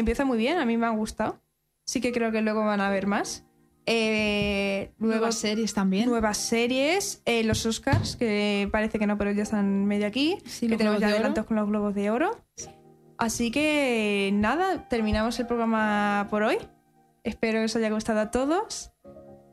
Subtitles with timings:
[0.00, 1.40] empieza muy bien, a mí me ha gustado.
[1.84, 3.44] Sí que creo que luego van a haber más.
[3.88, 6.08] Eh, luego, Nuevas series también.
[6.08, 10.38] nuevas series, eh, los Oscars, que parece que no, pero ya están medio aquí.
[10.44, 12.36] Sí, que tenemos ya adelantos con los Globos de Oro.
[13.16, 16.58] Así que nada, terminamos el programa por hoy.
[17.22, 18.92] Espero que os haya gustado a todos.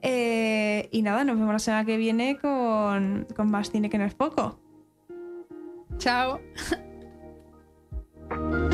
[0.02, 4.06] Eh, y nada, nos vemos la semana que viene con, con más cine que no
[4.06, 4.60] es poco.
[5.98, 6.40] Chao.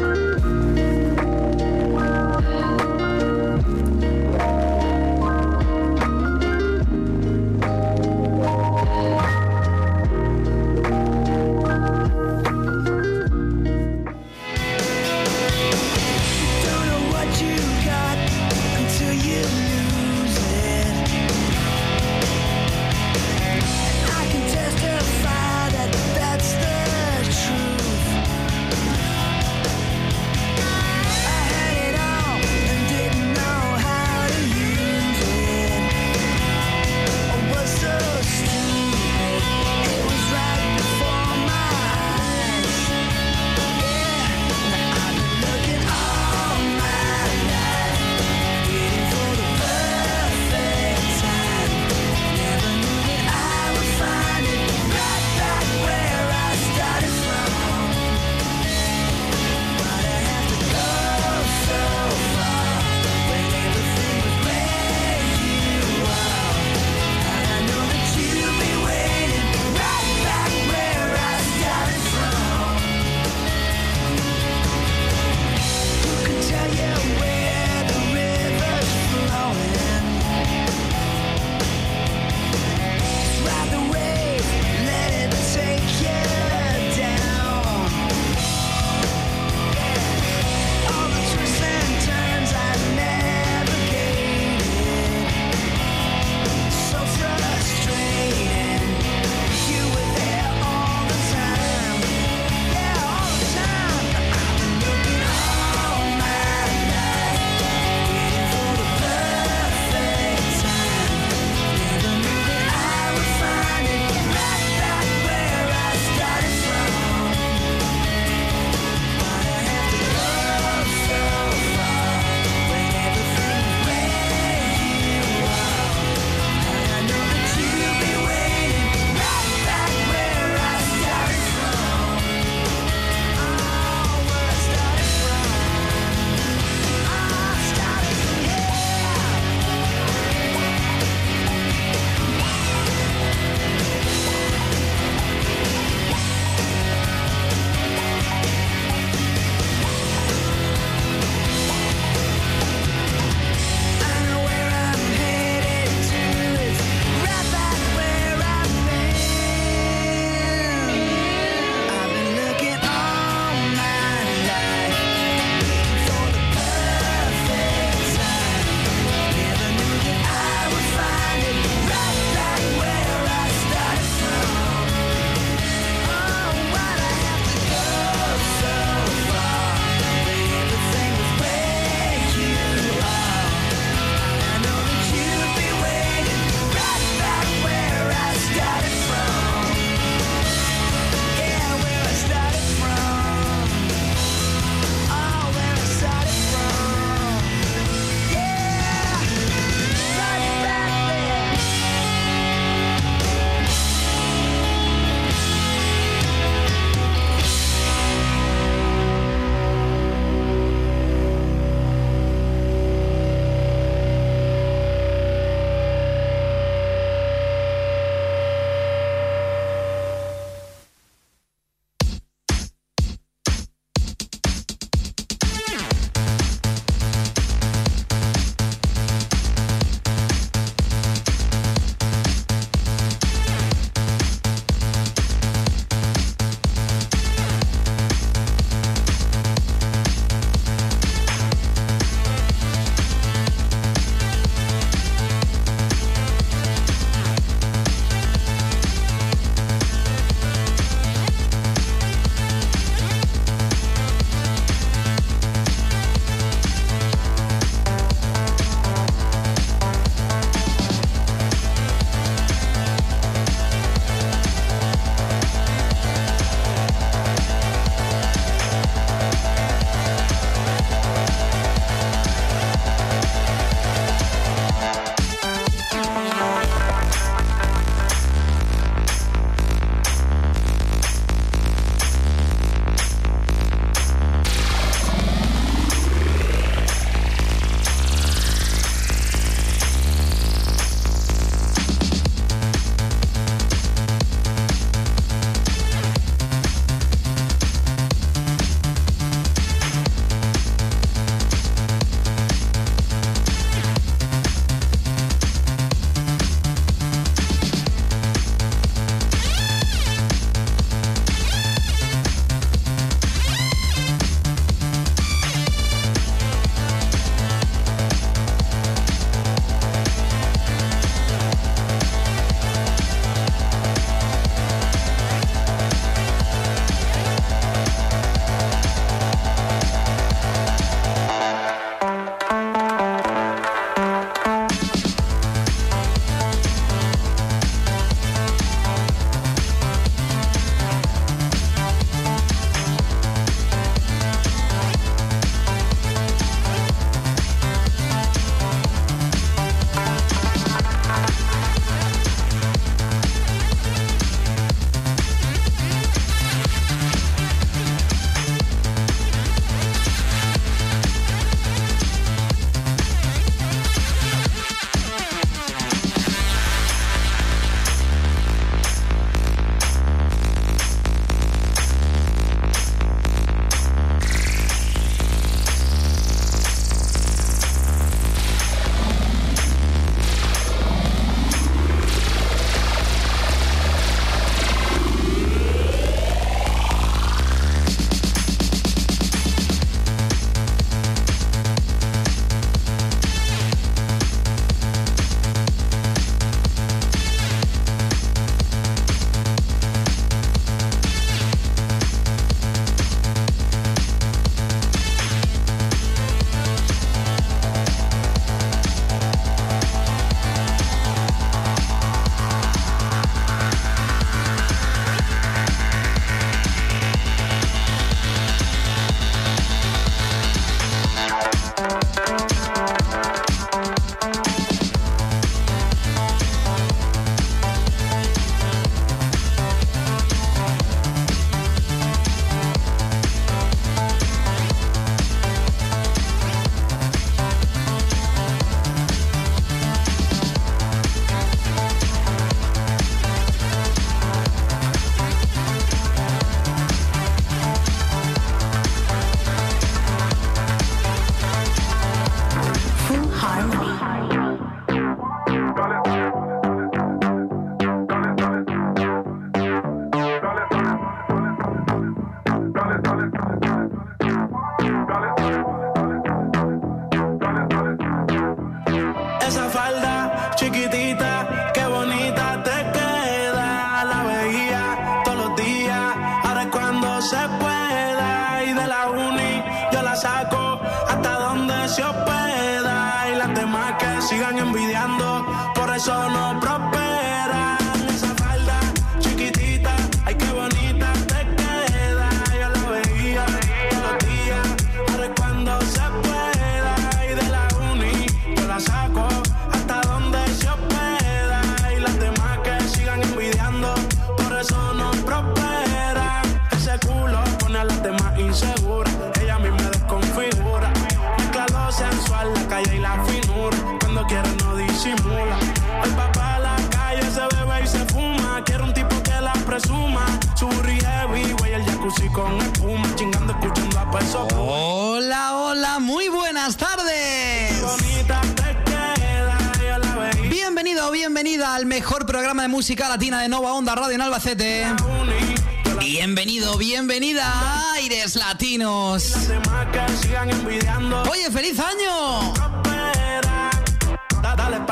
[532.89, 534.68] música latina de Nova Onda Radio en Albacete.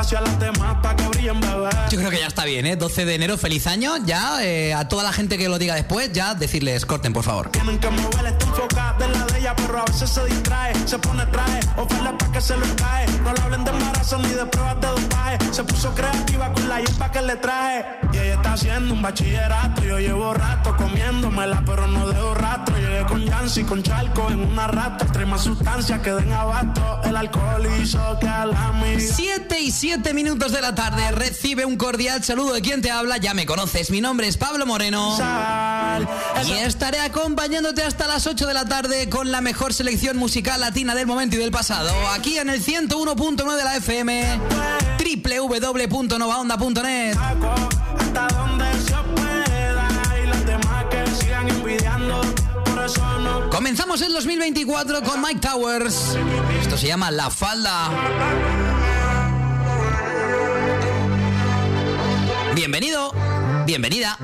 [0.07, 1.69] Espacio a las demás pa' que brillen, bebé.
[1.91, 2.75] Yo creo que ya está bien, ¿eh?
[2.75, 3.97] 12 de enero, feliz año.
[4.05, 7.49] Ya, eh, a toda la gente que lo diga después, ya decirles, corten, por favor.
[7.49, 10.97] Tienen que mover, está enfocada en la de ella, pero a veces se distrae, se
[10.99, 13.07] pone traje, oferta pa' que se lo cae.
[13.23, 15.37] No le hablen de embarazo ni de pruebas de dopaje.
[15.51, 17.85] Se puso creativa con la hierba que le traje.
[18.13, 19.83] Y ella está haciendo un bachillerato.
[19.83, 22.77] Yo llevo rato comiéndomela, pero no dejo rastro.
[22.77, 25.05] Llegué con Yancy, con Charco en una rato.
[25.11, 27.01] Trae más sustancias que den abasto.
[27.03, 28.99] El alcohol hizo que a la amiga.
[28.99, 33.17] 7 y 7 minutos de la tarde, recibe un cordial saludo de quien te habla.
[33.17, 35.17] Ya me conoces, mi nombre es Pablo Moreno.
[36.45, 40.93] Y estaré acompañándote hasta las 8 de la tarde con la mejor selección musical latina
[40.95, 41.91] del momento y del pasado.
[42.13, 44.39] Aquí en el 101.9 de la FM,
[45.89, 47.13] www.novaonda.net.
[47.15, 47.55] saco
[47.99, 49.89] hasta donde se pueda
[50.23, 52.21] y las demás que sigan envidiando
[53.51, 56.15] Comenzamos el 2024 con Mike Towers.
[56.61, 57.89] Esto se llama La Falda.
[62.57, 63.11] Bienvenido,
[63.67, 64.17] bienvenida.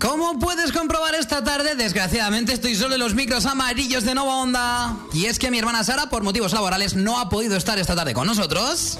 [0.00, 4.96] Como puedes comprobar esta tarde, desgraciadamente estoy solo en los micros amarillos de Nova Onda.
[5.12, 8.14] Y es que mi hermana Sara, por motivos laborales, no ha podido estar esta tarde
[8.14, 8.98] con nosotros.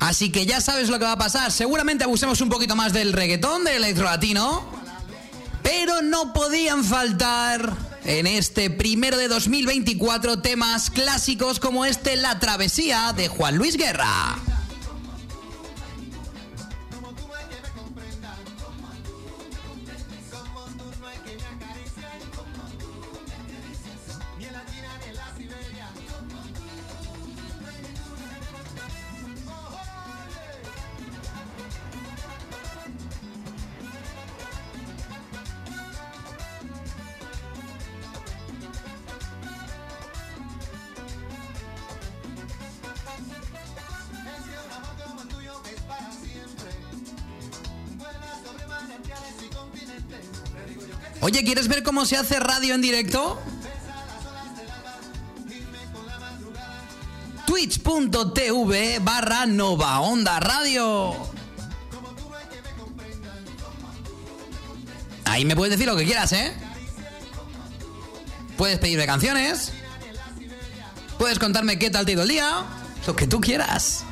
[0.00, 1.52] Así que ya sabes lo que va a pasar.
[1.52, 4.64] Seguramente abusemos un poquito más del reggaetón, del electro latino.
[5.62, 13.12] Pero no podían faltar en este primero de 2024 temas clásicos como este La Travesía
[13.16, 14.51] de Juan Luis Guerra.
[51.22, 53.40] Oye, ¿quieres ver cómo se hace radio en directo?
[57.46, 61.14] Twitch.tv barra Nova Onda Radio.
[65.26, 66.52] Ahí me puedes decir lo que quieras, ¿eh?
[68.56, 69.72] Puedes pedirme canciones.
[71.18, 72.64] Puedes contarme qué tal te ha ido el día.
[73.06, 74.04] Lo que tú quieras.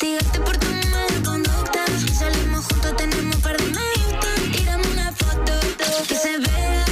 [0.00, 1.84] Castigarte por tu mala conducta.
[1.98, 4.28] Si salimos juntos, tenemos un par de me gusta.
[4.52, 5.52] Tírame una foto
[6.08, 6.84] que se vea.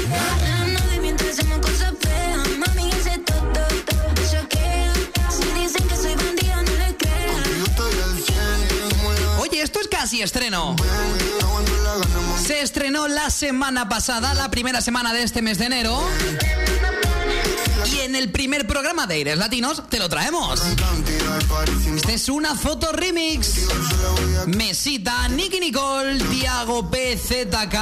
[0.44, 2.48] En la nave mientras hacemos cosas feas.
[2.58, 3.60] Mami, ese toto,
[4.14, 4.92] bellaquea.
[5.30, 7.48] Si dicen que soy bandida, no le creas.
[7.58, 10.76] Yo estoy al 100, como la Oye, esto es casi estreno.
[12.46, 15.98] Se estrenó la semana pasada, la primera semana de este mes de enero.
[18.18, 20.60] El primer programa de Aires Latinos te lo traemos.
[21.94, 23.60] Este es una foto remix.
[24.48, 27.76] Mesita, Nicky Nicole, Tiago PZK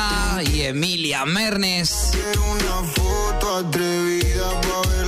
[0.52, 2.10] y Emilia Mernes.
[2.34, 5.05] Una foto atrevida pa' verla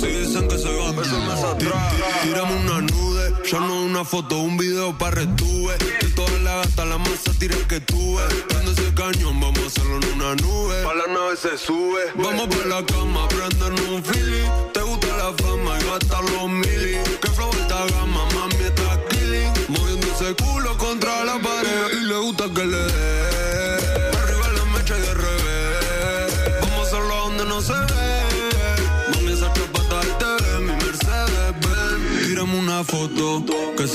[0.00, 1.66] Si dicen que soy bandido, Tí-
[2.22, 3.32] tírame una nude.
[3.50, 5.76] Ya no una foto, un video para retuve.
[6.00, 8.22] Que toda la gata, la masa tira que tuve.
[8.48, 10.82] Prende ese cañón, vamos a hacerlo en una nube.
[10.84, 12.00] Pa' la nave se sube.
[12.14, 14.48] Vamos por la cama, prendernos un feeling.
[14.72, 16.98] Te gusta la fama y gastar los mili.
[17.20, 19.52] Que flow alta gama, mami, está killing.
[19.68, 21.07] Moviendo ese culo contra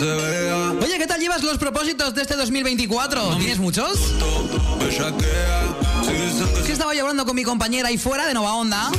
[0.03, 0.71] se vea.
[0.81, 3.37] Oye, ¿qué tal llevas los propósitos de este 2024?
[3.37, 4.13] ¿Tienes muchos?
[4.79, 4.89] Que
[6.59, 8.91] Es que estaba yo hablando con mi compañera ahí fuera de Nova Onda.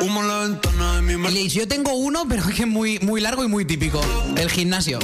[0.00, 4.00] Y le yo tengo uno, pero que es muy, muy largo y muy típico.
[4.36, 4.98] El gimnasio.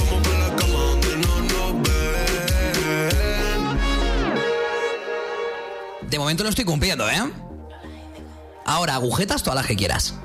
[6.09, 7.21] De momento lo estoy cumpliendo, ¿eh?
[8.65, 10.15] Ahora, agujetas todas las que quieras.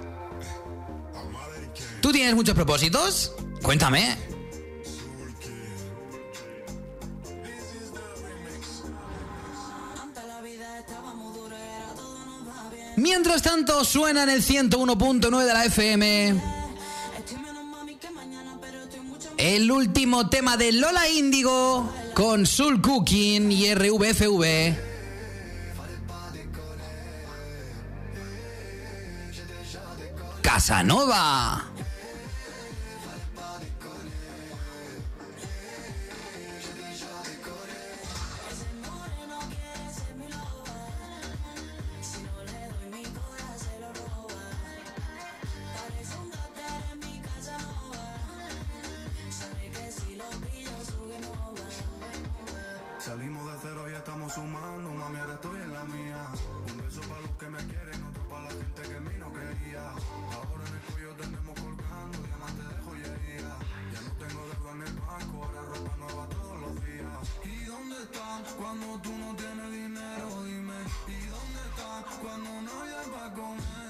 [2.00, 3.32] ¿Tú tienes muchos propósitos?
[3.62, 4.29] Cuéntame.
[13.00, 16.42] Mientras tanto, suena en el 101.9 de la FM.
[19.38, 24.76] El último tema de Lola Índigo con Soul Cooking y RVFV.
[30.42, 31.72] Casanova.
[53.10, 56.28] Salimos de cero y estamos sumando, mami, ahora estoy en la mía.
[56.70, 59.32] Un beso para los que me quieren, otro para la gente que a mí no
[59.32, 59.82] quería.
[60.30, 63.50] Ahora en el cuello tenemos colgando diamantes de joyería.
[63.92, 67.22] Ya no tengo deuda en el banco, ahora ropa nueva todos los días.
[67.50, 70.44] ¿Y dónde están cuando tú no tienes dinero?
[70.44, 70.78] Dime.
[71.10, 73.89] ¿Y dónde están cuando no hay para comer?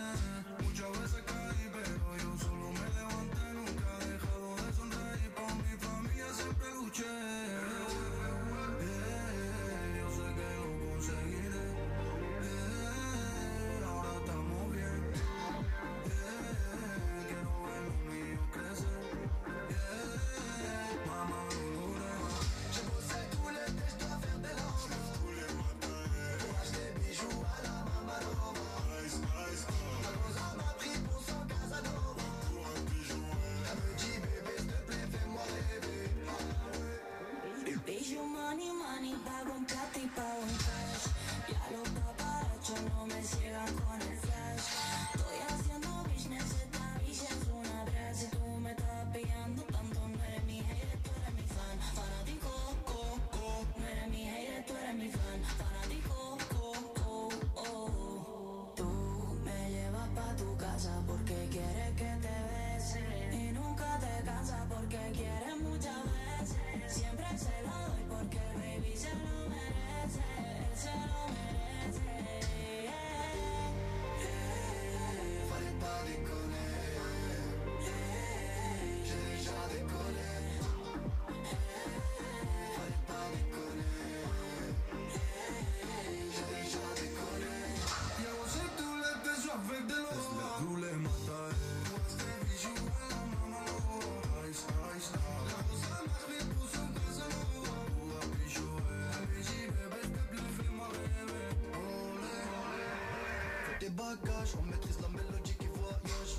[103.91, 106.35] bagages, on maîtrise la mélodie qui voyage.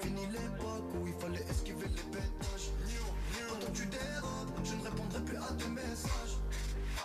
[0.00, 2.70] Fini l'époque où il fallait esquiver les pétages.
[3.48, 6.36] Quand tu dérobes, je ne répondrai plus à tes messages.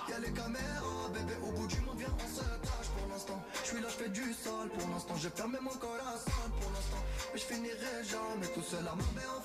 [0.10, 3.42] Y'a les caméras, bébé, au bout du monde, viens, on se cache pour l'instant.
[3.64, 5.16] Je suis là, je du sale pour l'instant.
[5.18, 7.04] J'ai fermé mon corps à sol pour l'instant.
[7.34, 9.37] Mais je finirai jamais tout seul à ma mère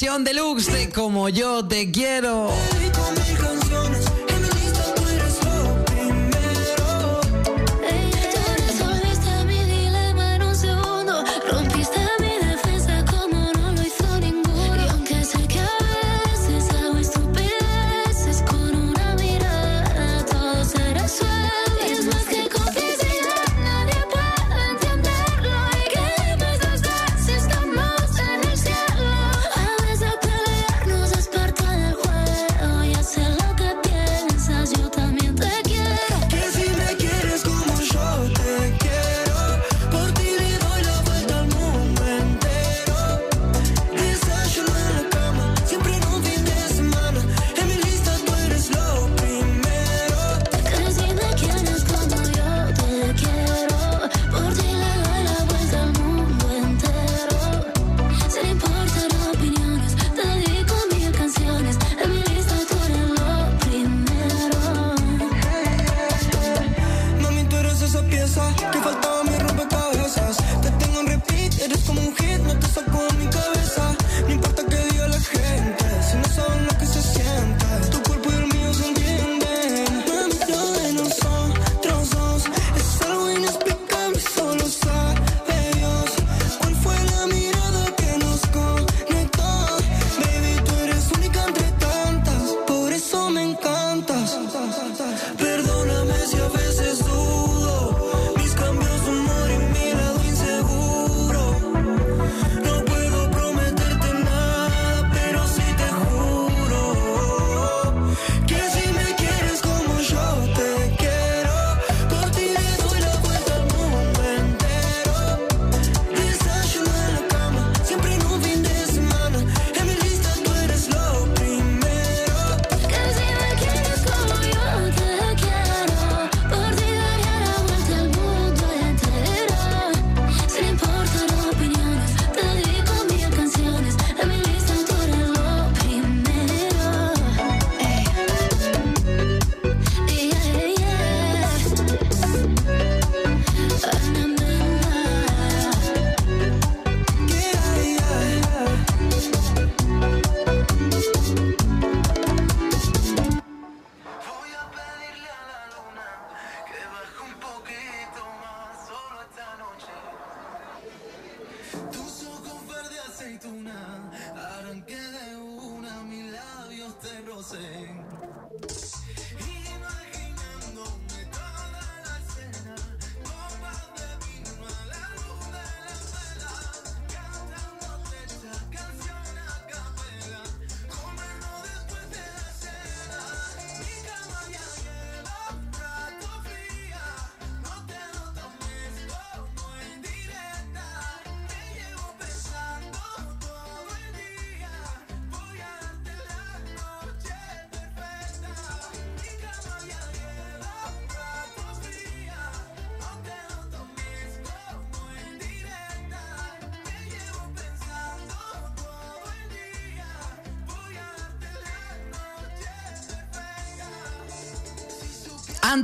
[0.00, 2.52] versión deluxe de Como yo te quiero.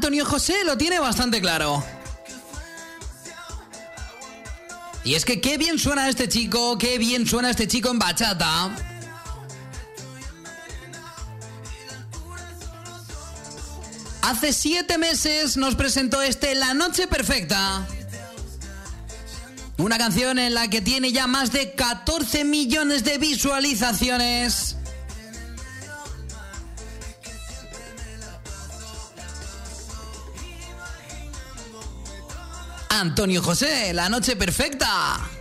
[0.05, 1.83] Antonio José lo tiene bastante claro.
[5.03, 8.77] Y es que qué bien suena este chico, qué bien suena este chico en bachata.
[14.21, 17.89] Hace siete meses nos presentó este La Noche Perfecta.
[19.79, 24.77] Una canción en la que tiene ya más de 14 millones de visualizaciones.
[33.01, 35.34] Antonio José, la noche perfecta.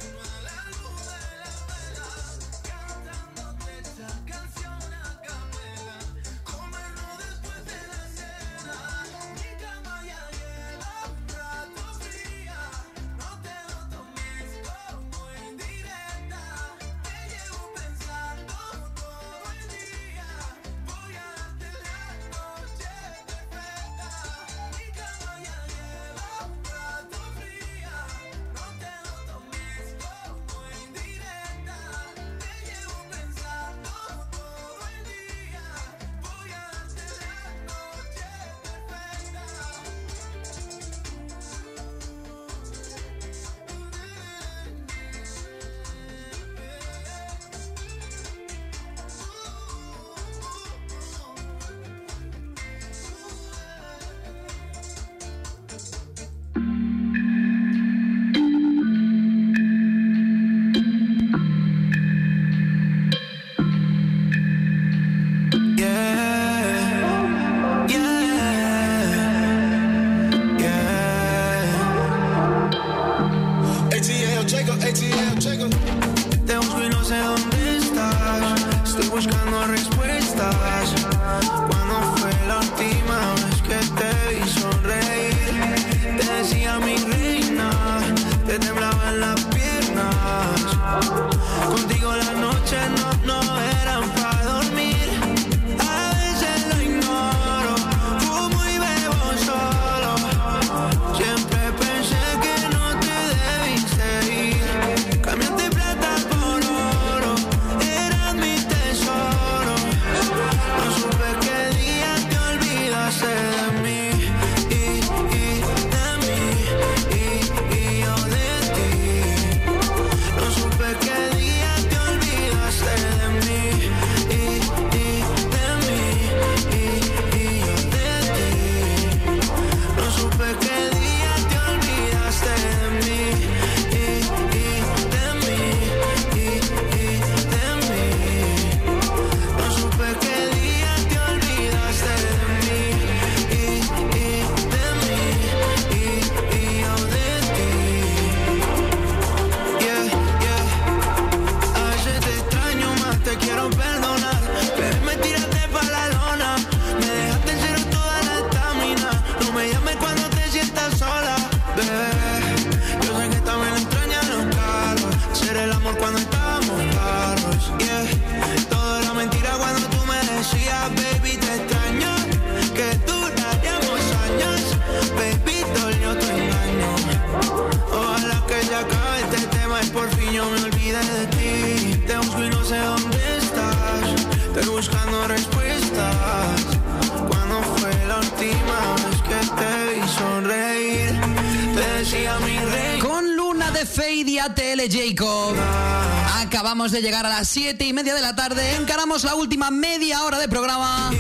[196.93, 200.38] de llegar a las 7 y media de la tarde, encaramos la última media hora
[200.38, 201.12] de programa.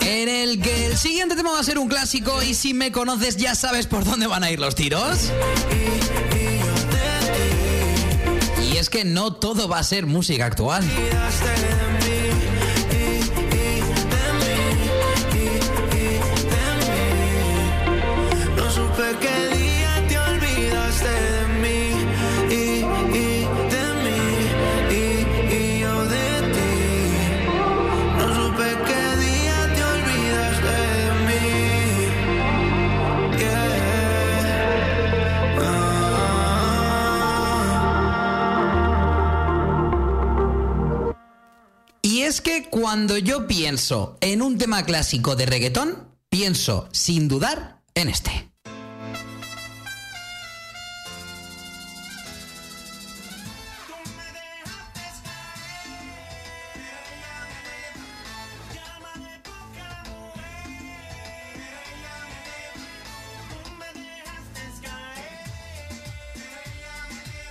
[0.00, 3.36] En el que el siguiente tema va a ser un clásico y si me conoces
[3.36, 5.30] ya sabes por dónde van a ir los tiros.
[8.72, 10.82] Y es que no todo va a ser música actual.
[42.32, 48.08] es que cuando yo pienso en un tema clásico de reggaetón, pienso sin dudar en
[48.08, 48.50] este.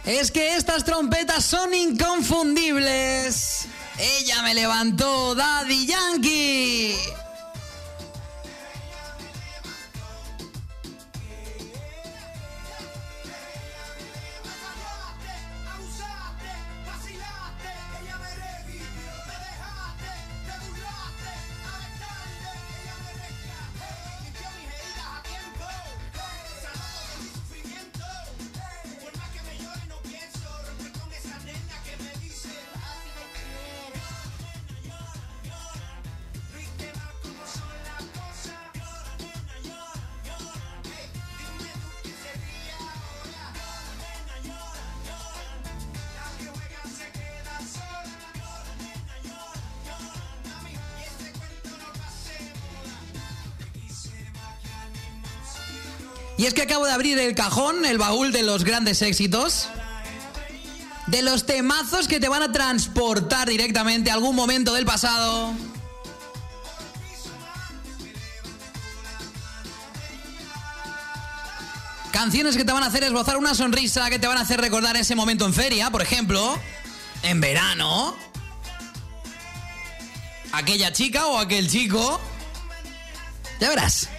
[0.06, 3.61] Es que estas trompetas son inconfundibles.
[4.04, 6.96] Ella me levantó, Daddy Yankee.
[56.42, 59.70] Y es que acabo de abrir el cajón, el baúl de los grandes éxitos.
[61.06, 65.54] De los temazos que te van a transportar directamente a algún momento del pasado.
[72.12, 74.98] Canciones que te van a hacer esbozar una sonrisa, que te van a hacer recordar
[74.98, 76.60] ese momento en feria, por ejemplo,
[77.22, 78.18] en verano.
[80.54, 82.20] Aquella chica o aquel chico.
[83.60, 84.10] Ya verás.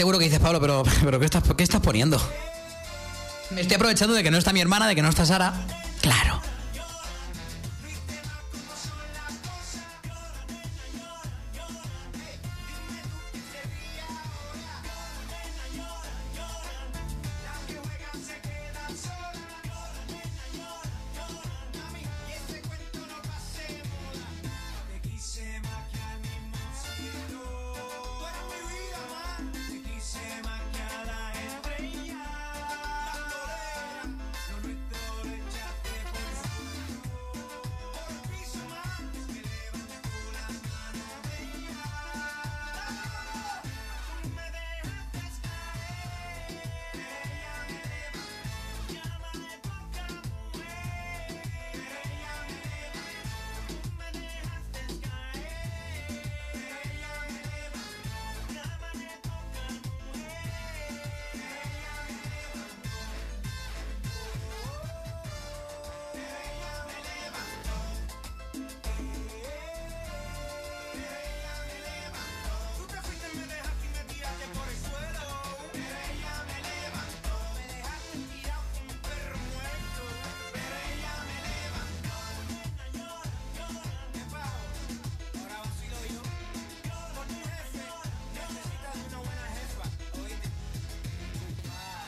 [0.00, 2.18] Seguro que dices, Pablo, pero, pero ¿qué, estás, ¿qué estás poniendo?
[3.50, 5.52] Me estoy aprovechando de que no está mi hermana, de que no está Sara.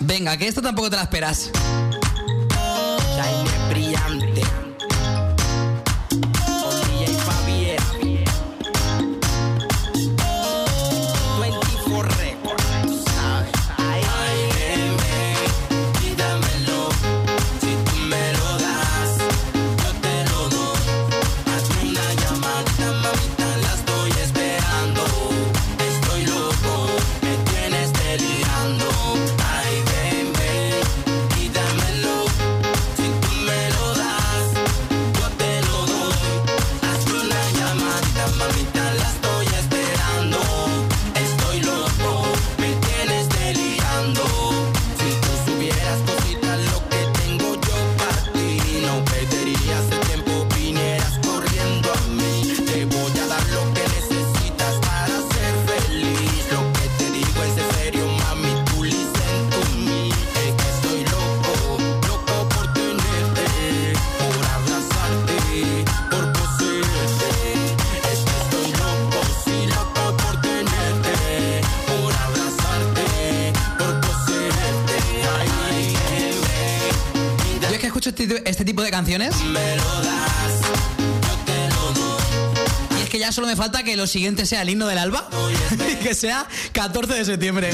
[0.04, 1.50] Venga, que esto tampoco te la esperas.
[78.92, 79.34] Canciones
[82.98, 85.28] y es que ya solo me falta que lo siguiente sea el himno del alba
[85.90, 87.72] y que sea 14 de septiembre.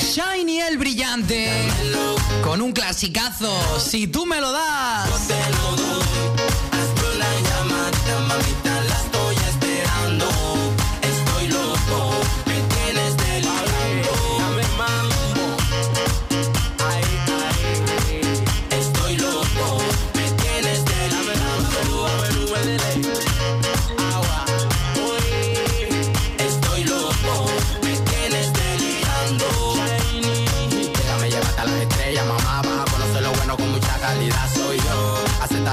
[0.00, 1.48] Shiny el brillante
[2.42, 3.78] con un clasicazo.
[3.78, 5.08] Si tú me lo das.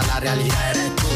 [0.07, 1.07] La realidad eres tú,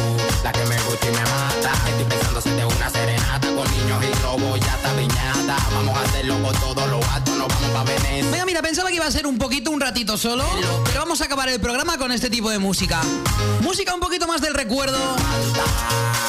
[0.43, 1.71] la que me gusta y me mata.
[1.87, 5.57] Estoy pensando hacerte una serenata con niños y globos, ya está piñata.
[5.73, 8.31] Vamos a hacerlo con todo lo alto, nos vamos pa' Venecia.
[8.31, 10.45] Venga, mira, pensaba que iba a ser un poquito, un ratito solo,
[10.85, 13.01] pero vamos a acabar el programa con este tipo de música.
[13.61, 14.99] Música un poquito más del recuerdo,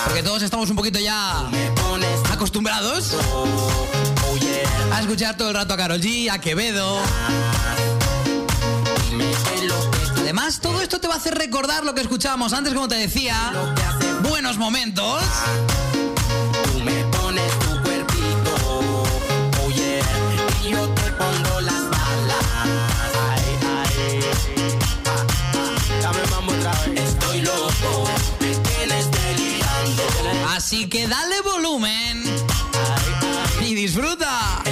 [0.04, 1.48] porque todos estamos un poquito ya
[2.32, 3.14] acostumbrados
[4.92, 7.00] a escuchar todo el rato a Karol G, a Quevedo.
[10.40, 13.52] Además, todo esto te va a hacer recordar lo que escuchábamos antes, como te decía.
[14.22, 15.22] Buenos momentos.
[16.64, 18.54] Tú me pones tu cuerpito,
[19.62, 20.00] oh yeah,
[20.64, 22.46] y yo te pongo las balas.
[23.28, 24.20] Ay, ay,
[25.04, 25.26] ah,
[25.56, 27.10] ah, dame mambo otra vez.
[27.10, 28.08] Estoy loco,
[28.40, 30.02] me tienes delirando.
[30.56, 32.24] Así que dale volumen
[33.60, 34.62] y disfruta.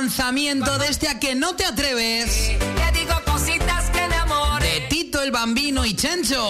[0.00, 2.52] Lanzamiento de este A que no te atreves.
[2.58, 4.64] Te digo cositas que enamore.
[4.64, 6.42] De Tito el Bambino y Chencho.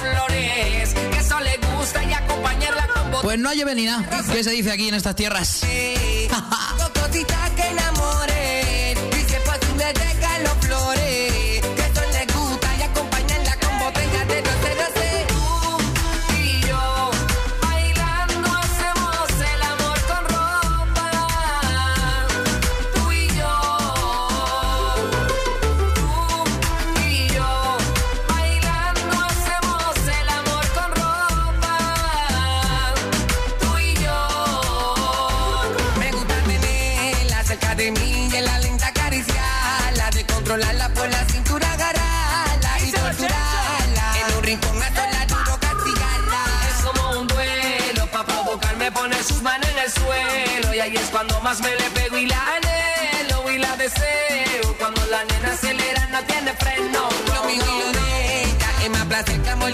[0.00, 3.22] Flores, que eso le gusta y acompañarla con botella.
[3.22, 4.08] Pues no hay Evelina.
[4.32, 5.62] ¿Qué se dice aquí en estas tierras?
[6.94, 8.94] cositas que enamore.
[9.16, 10.50] Dice pues tú me regalo
[50.82, 54.76] ahí es cuando más me le pego y la anhelo y la deseo.
[54.78, 57.08] Cuando la nena acelera no tiene freno.
[57.34, 59.72] Lo mío y lo de ella es más placer que amor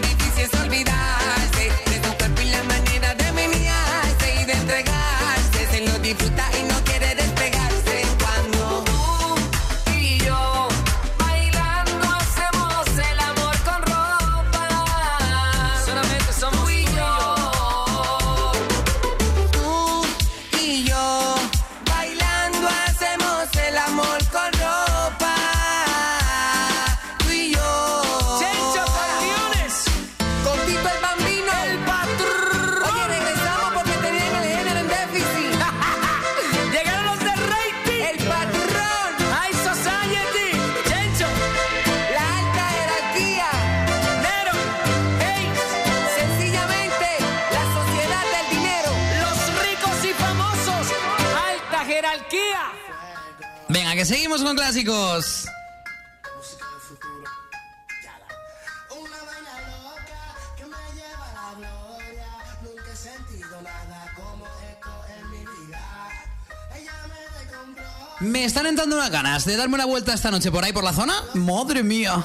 [67.08, 68.16] Me descontrola.
[68.20, 70.92] Me están entrando unas ganas de darme una vuelta esta noche por ahí por la
[70.92, 71.14] zona.
[71.34, 72.24] Madre mía.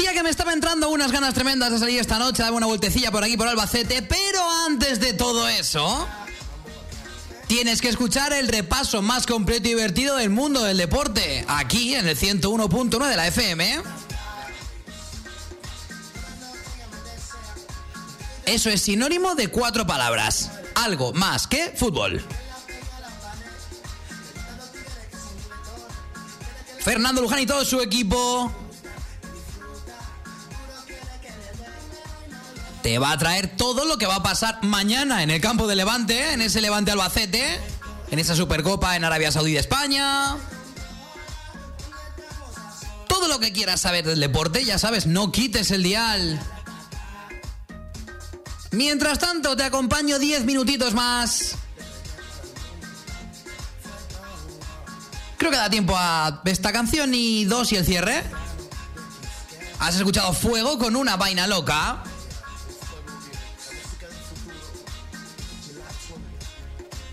[0.00, 3.10] Decía que me estaba entrando unas ganas tremendas de salir esta noche, dar una vueltecilla
[3.10, 6.08] por aquí, por Albacete, pero antes de todo eso,
[7.48, 12.08] tienes que escuchar el repaso más completo y divertido del mundo del deporte, aquí en
[12.08, 13.82] el 101.9 de la FM.
[18.46, 22.24] Eso es sinónimo de cuatro palabras, algo más que fútbol.
[26.78, 28.50] Fernando Luján y todo su equipo
[32.82, 35.76] te va a traer todo lo que va a pasar mañana en el campo de
[35.76, 37.60] Levante, en ese Levante Albacete,
[38.10, 40.36] en esa Supercopa en Arabia Saudí de España.
[43.06, 46.40] Todo lo que quieras saber del deporte, ya sabes, no quites el dial.
[48.70, 51.56] Mientras tanto, te acompaño 10 minutitos más.
[55.36, 58.22] Creo que da tiempo a esta canción y dos y el cierre.
[59.80, 62.04] Has escuchado Fuego con una vaina loca.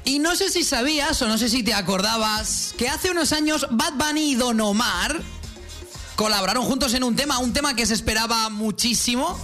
[0.07, 3.67] Y no sé si sabías o no sé si te acordabas que hace unos años
[3.71, 5.21] Bad Bunny y Don Omar
[6.15, 9.37] colaboraron juntos en un tema, un tema que se esperaba muchísimo,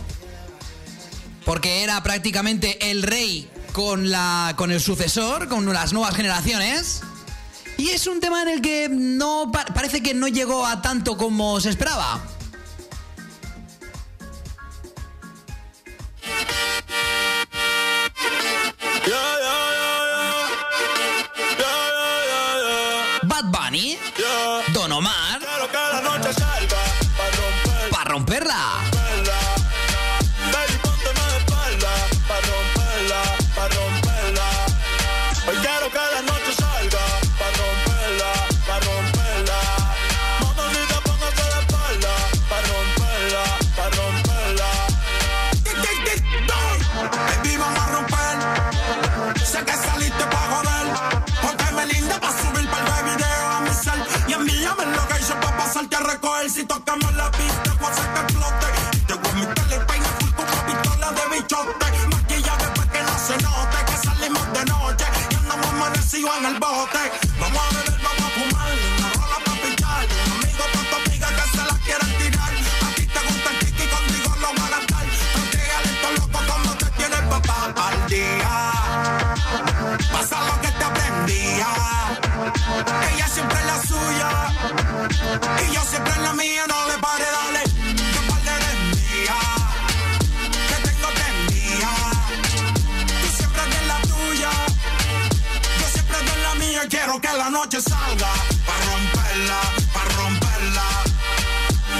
[1.43, 7.01] porque era prácticamente el rey con, la, con el sucesor, con las nuevas generaciones.
[7.77, 11.17] Y es un tema en el que no pa- parece que no llegó a tanto
[11.17, 12.23] como se esperaba.
[66.31, 66.99] En el bote.
[67.39, 68.71] Vamos a beber, vamos a fumar.
[68.97, 70.05] Una rola pa' pichar.
[70.23, 72.53] Un amigo pa' tu amiga que se la quieran tirar.
[72.53, 75.05] A ti te gusta el kiki, contigo lo voy a gastar.
[75.33, 77.57] Tranquila, esto loco como te tiene el papá
[77.87, 78.53] al día.
[80.13, 81.69] Pasa lo que te aprendía.
[83.13, 84.29] Ella siempre es la suya.
[85.63, 86.63] Y yo siempre en la mía.
[86.67, 87.25] No le pare,
[97.23, 98.31] que la noche salga.
[98.67, 99.59] Para romperla,
[99.95, 100.85] para romperla.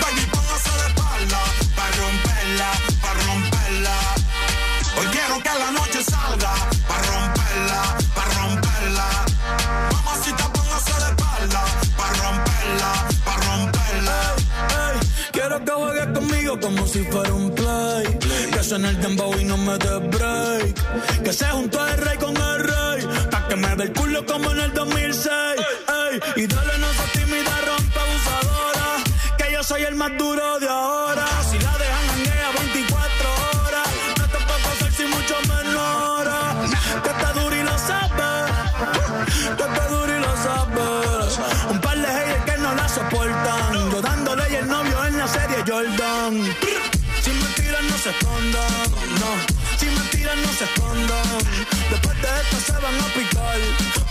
[0.01, 1.41] Baby, póngase de espalda.
[1.77, 2.69] Para romperla,
[3.03, 3.95] para romperla.
[4.97, 6.53] Hoy quiero que la noche salga
[6.89, 7.81] para romperla,
[8.15, 9.07] para romperla.
[9.93, 11.61] Mamacita, póngase de espalda
[11.99, 12.91] para romperla,
[13.25, 14.17] para romperla.
[14.83, 14.95] Ey,
[15.31, 18.05] quiero que juegues conmigo como si fuera un play.
[18.53, 21.23] Que suene el dembow y no me dé break.
[21.23, 22.99] Que se junto el rey con el rey.
[23.31, 24.92] Pa' que me dé el culo como en el 2006.
[26.43, 28.85] Y dale no seas tímida, rompe abusadora.
[29.37, 31.25] Que yo soy el más duro de ahora.
[31.49, 33.29] Si la dejan janguea 24
[33.63, 33.87] horas.
[34.19, 36.27] No te puedo sexy mucho menor.
[37.01, 38.51] Que está duro y lo sabes.
[39.55, 41.39] Que está duro y lo sabes.
[41.69, 43.91] Un par de haters que no la soportan.
[43.91, 46.33] Yo dándole y el novio en la serie Jordan.
[47.21, 48.91] Si mentiras no se escondan,
[49.21, 49.31] no.
[49.79, 52.02] Si mentiras no se escondan.
[52.23, 53.59] Esto se van a picar.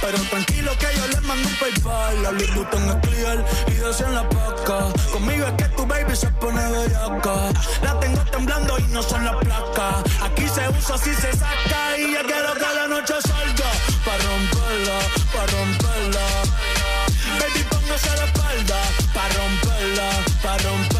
[0.00, 2.22] Pero tranquilo que yo les mando un PayPal.
[2.22, 4.92] La Louis Vuitton es clear y decían la paca.
[5.12, 7.34] Conmigo es que tu baby se pone bellaca.
[7.82, 9.96] La tengo temblando y no son las placas.
[10.22, 11.98] Aquí se usa si se saca.
[11.98, 13.70] Y ya quiero que la noche salga.
[14.04, 14.98] Pa' romperla,
[15.32, 16.26] pa' romperla.
[17.40, 18.78] Baby, póngase la espalda.
[19.14, 20.10] Pa' romperla,
[20.42, 20.91] pa' romperla.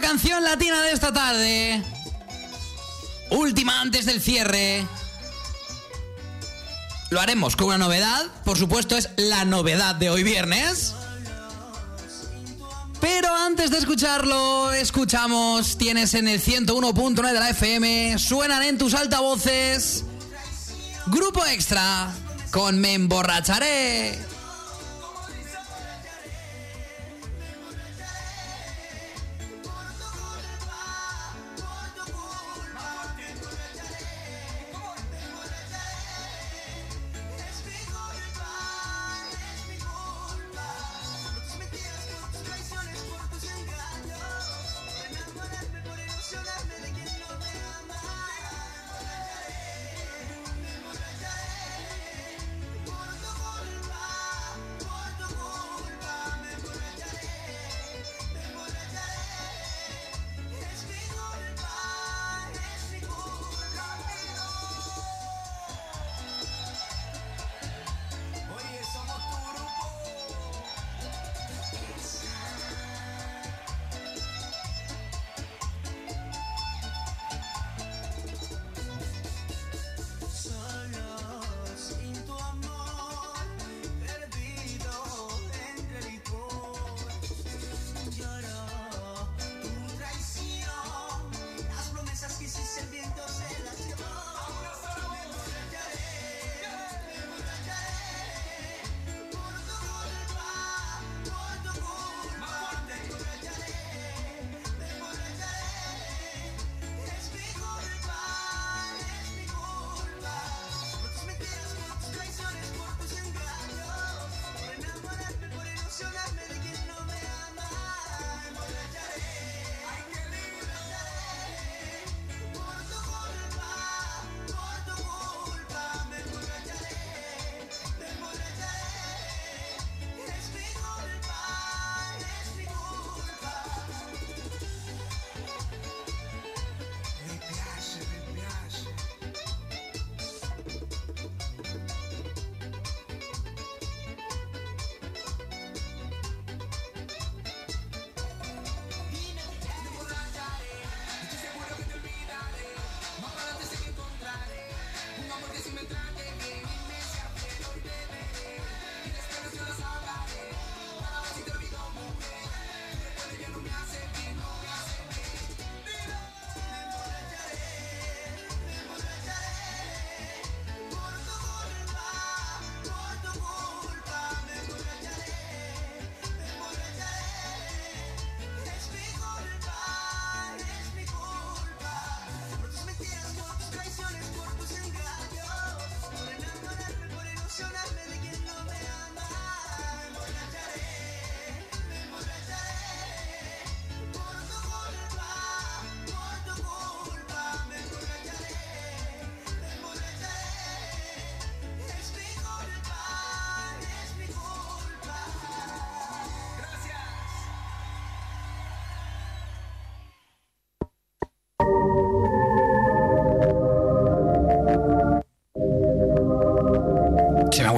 [0.00, 1.82] Canción latina de esta tarde.
[3.30, 4.86] Última antes del cierre.
[7.10, 8.26] Lo haremos con una novedad.
[8.44, 10.94] Por supuesto, es la novedad de hoy viernes.
[13.00, 18.94] Pero antes de escucharlo, escuchamos, tienes en el 101.9 de la FM, suenan en tus
[18.94, 20.04] altavoces.
[21.06, 22.12] Grupo Extra
[22.50, 24.33] con Me emborracharé.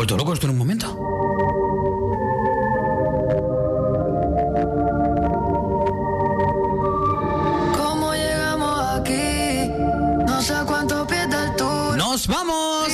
[0.06, 0.86] Vuelto loco esto en un momento.
[7.76, 9.68] ¿Cómo llegamos aquí?
[10.26, 11.96] No sé a cuánto pies de altura.
[11.96, 12.88] ¡Nos vamos!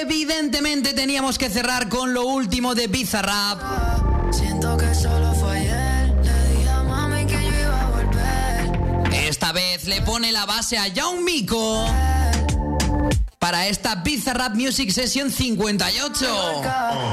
[0.00, 3.60] Evidentemente teníamos que cerrar con lo último de Bizarrap.
[4.32, 6.14] Siento que solo fue ayer.
[6.24, 9.12] Le dije a mami que yo iba a volver.
[9.12, 11.86] Esta vez le pone la base a Young Miko
[13.46, 16.62] para esta Bizarrap Music Session 58.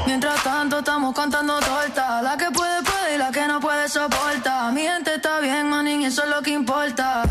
[0.07, 2.23] Mientras tanto estamos contando torta.
[2.23, 4.71] La que puede, puede y la que no puede soporta.
[4.71, 7.21] Mi gente está bien, manín, eso es lo que importa.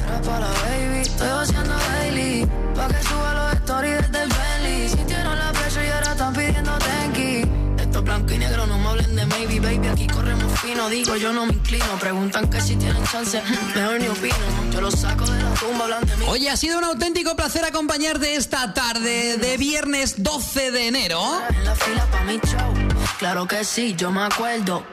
[9.47, 9.89] Maybe, baby.
[9.89, 11.85] Aquí corremos fino, digo, yo no me inclino.
[11.99, 13.43] Preguntan que si tienen chance,
[13.75, 14.35] mejor ni opino.
[14.73, 16.27] Yo los saco de la tumba, hablan de mí.
[16.29, 21.21] Oye, ha sido un auténtico placer acompañarte esta tarde de viernes 12 de enero.
[21.49, 22.75] En la fila pa' mi show.
[23.19, 24.85] Claro que sí, yo me acuerdo.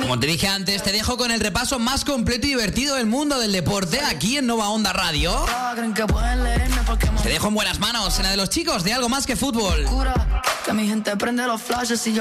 [0.00, 3.38] Como te dije antes, te dejo con el repaso más completo y divertido del mundo
[3.38, 5.44] del deporte aquí en Nova Onda Radio.
[7.22, 9.84] Te dejo en buenas manos, en la de los chicos de algo más que fútbol.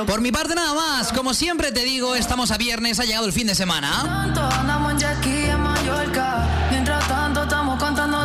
[0.05, 3.33] Por mi parte nada más, como siempre te digo, estamos a viernes, ha llegado el
[3.33, 4.33] fin de semana.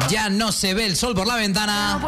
[0.09, 1.99] Ya no se ve el sol por la ventana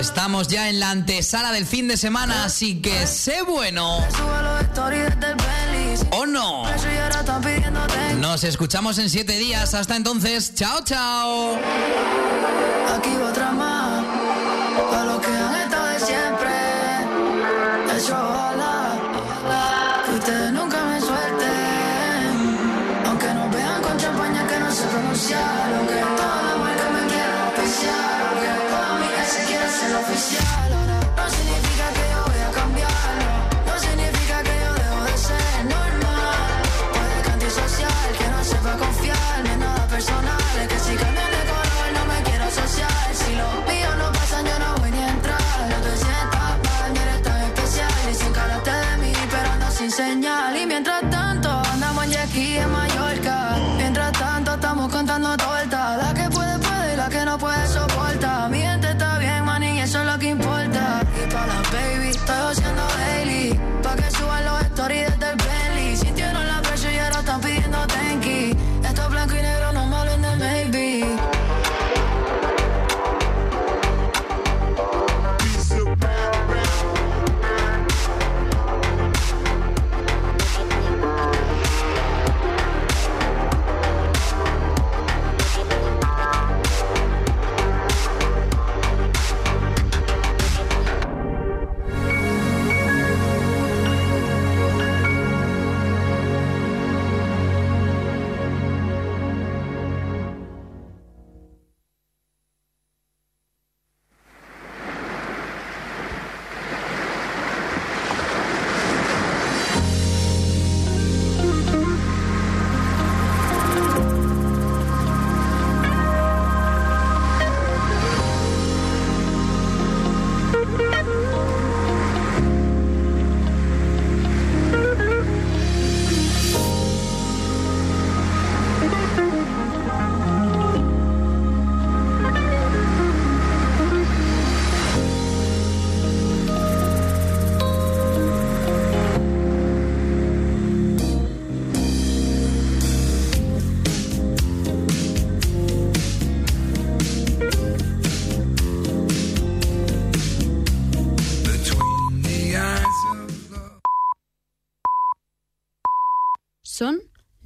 [0.00, 3.98] estamos ya en la antesala del fin de semana, así que sé bueno
[6.10, 6.64] o no.
[8.18, 9.74] Nos escuchamos en siete días.
[9.74, 11.54] Hasta entonces, chao, chao.
[12.96, 14.04] Aquí otra más.
[14.96, 16.50] A los que han estado de siempre.
[17.96, 18.98] Eso ojalá,
[20.06, 22.56] que ustedes nunca me suelten.
[23.06, 25.69] Aunque nos vean con champaña que no sé pronunciar.